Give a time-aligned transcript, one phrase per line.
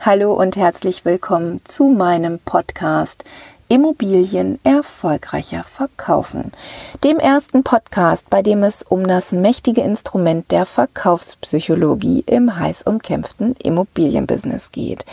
[0.00, 3.24] Hallo und herzlich willkommen zu meinem Podcast
[3.66, 6.52] Immobilien erfolgreicher verkaufen.
[7.02, 13.56] Dem ersten Podcast, bei dem es um das mächtige Instrument der Verkaufspsychologie im heiß umkämpften
[13.60, 15.04] Immobilienbusiness geht.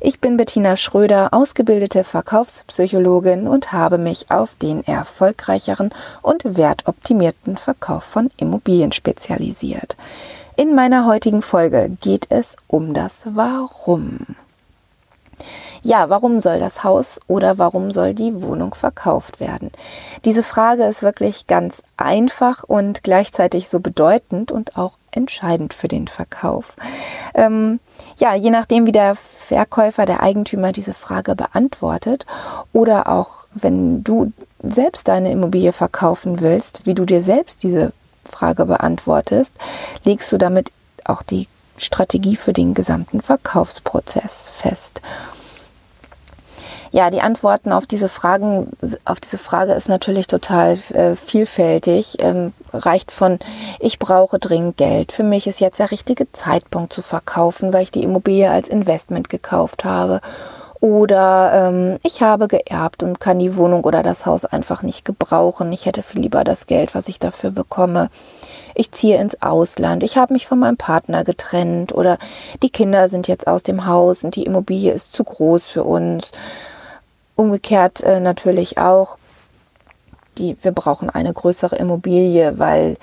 [0.00, 5.88] Ich bin Bettina Schröder, ausgebildete Verkaufspsychologin und habe mich auf den erfolgreicheren
[6.20, 9.96] und wertoptimierten Verkauf von Immobilien spezialisiert.
[10.58, 14.20] In meiner heutigen Folge geht es um das Warum.
[15.82, 19.70] Ja, warum soll das Haus oder warum soll die Wohnung verkauft werden?
[20.24, 26.08] Diese Frage ist wirklich ganz einfach und gleichzeitig so bedeutend und auch entscheidend für den
[26.08, 26.74] Verkauf.
[27.34, 27.78] Ähm,
[28.16, 32.24] ja, je nachdem, wie der Verkäufer, der Eigentümer diese Frage beantwortet
[32.72, 37.92] oder auch wenn du selbst deine Immobilie verkaufen willst, wie du dir selbst diese
[38.26, 39.54] Frage beantwortest,
[40.04, 40.72] legst du damit
[41.04, 45.02] auch die Strategie für den gesamten Verkaufsprozess fest.
[46.92, 48.70] Ja, die Antworten auf diese Fragen,
[49.04, 52.16] auf diese Frage ist natürlich total äh, vielfältig.
[52.20, 53.38] Ähm, reicht von,
[53.80, 55.12] ich brauche dringend Geld.
[55.12, 59.28] Für mich ist jetzt der richtige Zeitpunkt zu verkaufen, weil ich die Immobilie als Investment
[59.28, 60.20] gekauft habe.
[60.86, 65.72] Oder ähm, ich habe geerbt und kann die Wohnung oder das Haus einfach nicht gebrauchen.
[65.72, 68.08] Ich hätte viel lieber das Geld, was ich dafür bekomme.
[68.76, 70.04] Ich ziehe ins Ausland.
[70.04, 71.92] Ich habe mich von meinem Partner getrennt.
[71.92, 72.18] Oder
[72.62, 76.30] die Kinder sind jetzt aus dem Haus und die Immobilie ist zu groß für uns.
[77.34, 79.18] Umgekehrt äh, natürlich auch.
[80.38, 82.96] Die, wir brauchen eine größere Immobilie, weil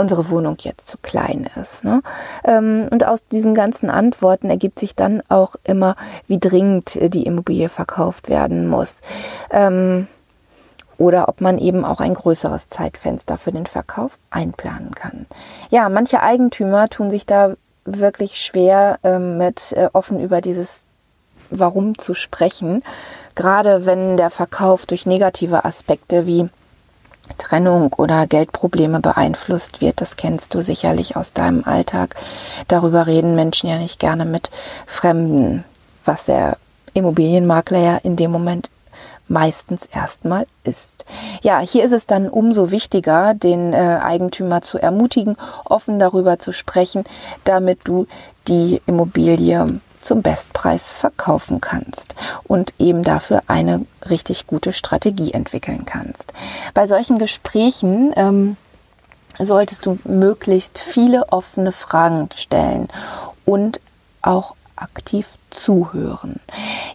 [0.00, 1.84] unsere Wohnung jetzt zu klein ist.
[1.84, 2.02] Ne?
[2.44, 5.94] Ähm, und aus diesen ganzen Antworten ergibt sich dann auch immer,
[6.26, 9.02] wie dringend die Immobilie verkauft werden muss.
[9.50, 10.08] Ähm,
[10.98, 15.26] oder ob man eben auch ein größeres Zeitfenster für den Verkauf einplanen kann.
[15.70, 20.82] Ja, manche Eigentümer tun sich da wirklich schwer ähm, mit äh, offen über dieses
[21.50, 22.82] Warum zu sprechen,
[23.34, 26.48] gerade wenn der Verkauf durch negative Aspekte wie
[27.38, 30.00] Trennung oder Geldprobleme beeinflusst wird.
[30.00, 32.16] Das kennst du sicherlich aus deinem Alltag.
[32.68, 34.50] Darüber reden Menschen ja nicht gerne mit
[34.86, 35.64] Fremden,
[36.04, 36.56] was der
[36.94, 38.68] Immobilienmakler ja in dem Moment
[39.30, 41.04] meistens erstmal ist.
[41.40, 46.52] Ja, hier ist es dann umso wichtiger, den äh, Eigentümer zu ermutigen, offen darüber zu
[46.52, 47.04] sprechen,
[47.44, 48.06] damit du
[48.48, 56.32] die Immobilie zum Bestpreis verkaufen kannst und eben dafür eine richtig gute Strategie entwickeln kannst.
[56.74, 58.56] Bei solchen Gesprächen ähm,
[59.38, 62.88] solltest du möglichst viele offene Fragen stellen
[63.44, 63.80] und
[64.20, 66.40] auch aktiv zuhören.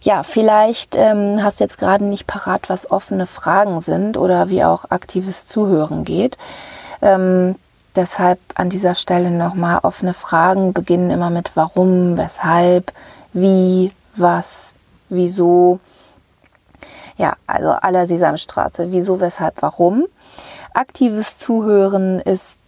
[0.02, 4.62] Ja, vielleicht ähm, hast du jetzt gerade nicht parat, was offene Fragen sind oder wie
[4.62, 6.36] auch aktives Zuhören geht.
[7.00, 7.54] Ähm,
[7.96, 12.92] Deshalb an dieser Stelle nochmal offene Fragen beginnen immer mit warum, weshalb,
[13.32, 14.76] wie, was,
[15.08, 15.80] wieso.
[17.16, 18.92] Ja, also aller Sesamstraße.
[18.92, 20.04] Wieso, weshalb, warum.
[20.74, 22.58] Aktives Zuhören ist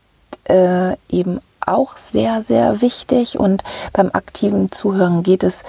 [0.44, 3.38] äh, eben auch sehr, sehr wichtig.
[3.38, 3.62] Und
[3.92, 5.62] beim aktiven Zuhören geht es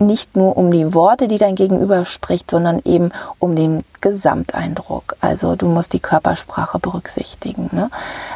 [0.00, 5.16] nicht nur um die Worte, die dein Gegenüber spricht, sondern eben um den Gesamteindruck.
[5.20, 7.68] Also du musst die Körpersprache berücksichtigen.
[7.72, 7.90] Ne?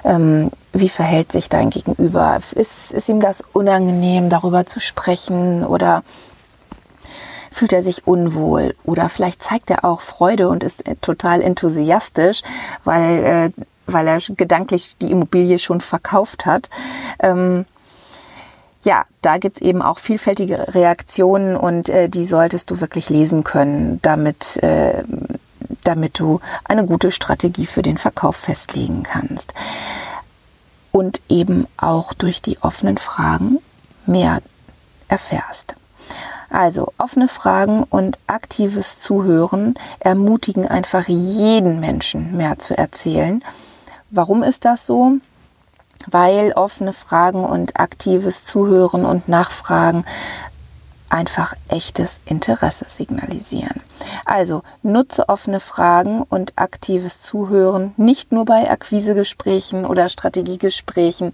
[0.05, 2.39] Ähm, wie verhält sich dein Gegenüber?
[2.55, 6.03] Ist, ist ihm das unangenehm, darüber zu sprechen oder
[7.51, 12.43] fühlt er sich unwohl oder vielleicht zeigt er auch Freude und ist total enthusiastisch,
[12.83, 16.69] weil, äh, weil er gedanklich die Immobilie schon verkauft hat.
[17.21, 17.65] Ähm,
[18.84, 23.99] ja, da gibt's eben auch vielfältige Reaktionen und äh, die solltest du wirklich lesen können,
[24.03, 25.03] damit, äh,
[25.84, 29.55] damit du eine gute Strategie für den Verkauf festlegen kannst.
[30.93, 33.59] Und eben auch durch die offenen Fragen
[34.06, 34.43] mehr
[35.09, 35.75] erfährst.
[36.50, 43.43] Also offene Fragen und aktives Zuhören ermutigen einfach jeden Menschen mehr zu erzählen.
[44.11, 45.15] Warum ist das so?
[46.11, 50.05] Weil offene Fragen und aktives Zuhören und Nachfragen
[51.11, 53.81] einfach echtes Interesse signalisieren.
[54.25, 61.33] Also nutze offene Fragen und aktives Zuhören nicht nur bei Akquisegesprächen oder Strategiegesprächen,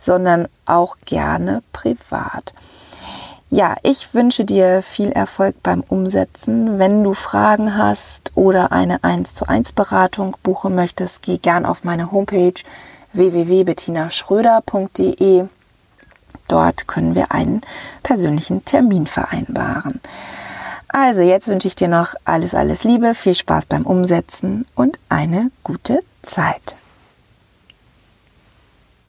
[0.00, 2.54] sondern auch gerne privat.
[3.50, 6.80] Ja, ich wünsche dir viel Erfolg beim Umsetzen.
[6.80, 11.84] Wenn du Fragen hast oder eine 1 zu 1 Beratung buchen möchtest, geh gern auf
[11.84, 12.54] meine Homepage
[13.14, 15.44] www.bettinaschröder.de.
[16.46, 17.62] Dort können wir einen
[18.02, 20.00] persönlichen Termin vereinbaren.
[20.88, 25.50] Also jetzt wünsche ich dir noch alles, alles Liebe, viel Spaß beim Umsetzen und eine
[25.64, 26.76] gute Zeit.